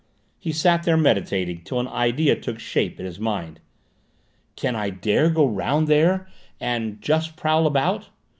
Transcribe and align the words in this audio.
He 0.39 0.51
sat 0.51 0.81
there 0.81 0.97
meditating, 0.97 1.61
till 1.61 1.79
an 1.79 1.87
idea 1.87 2.35
took 2.35 2.57
shape 2.57 2.99
in 2.99 3.05
his 3.05 3.19
mind. 3.19 3.59
"Can 4.55 4.75
I 4.75 4.89
dare 4.89 5.27
to 5.27 5.33
go 5.35 5.45
round 5.45 5.87
there 5.87 6.27
and 6.59 6.99
just 7.03 7.35
prowl 7.35 7.67
about? 7.67 8.09